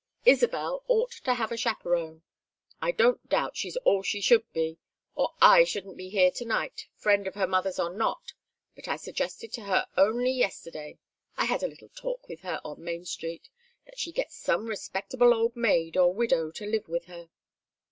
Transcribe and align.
"Isabel 0.25 0.83
ought 0.87 1.11
to 1.25 1.35
have 1.35 1.51
a 1.51 1.57
chaperon. 1.57 2.23
I 2.81 2.89
don't 2.89 3.29
doubt 3.29 3.55
she's 3.55 3.77
all 3.85 4.01
she 4.01 4.19
should 4.19 4.51
be 4.51 4.79
or 5.13 5.35
I 5.39 5.63
shouldn't 5.63 5.95
be 5.95 6.09
here 6.09 6.31
to 6.31 6.43
night, 6.43 6.87
friend 6.95 7.27
of 7.27 7.35
her 7.35 7.45
mother's 7.45 7.77
or 7.77 7.91
not; 7.93 8.33
but 8.73 8.87
I 8.87 8.95
suggested 8.95 9.53
to 9.53 9.65
her 9.65 9.85
only 9.95 10.31
yesterday 10.31 10.97
I 11.37 11.45
had 11.45 11.61
a 11.61 11.67
little 11.67 11.89
talk 11.89 12.27
with 12.27 12.39
her 12.39 12.59
on 12.65 12.83
Main 12.83 13.05
Street 13.05 13.47
that 13.85 13.99
she 13.99 14.11
get 14.11 14.31
some 14.31 14.65
respectable 14.65 15.35
old 15.35 15.55
maid 15.55 15.95
or 15.95 16.11
widow 16.11 16.49
to 16.49 16.65
live 16.65 16.87
with 16.89 17.05
her." 17.05 17.29